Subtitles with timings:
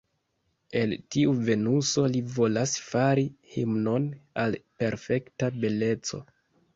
[0.79, 3.25] El tiu Venuso li volas fari
[3.57, 4.07] himnon
[4.45, 6.23] al perfekta beleco.